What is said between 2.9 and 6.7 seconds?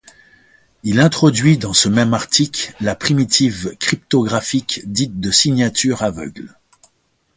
primitive cryptographique dite de signature aveugle.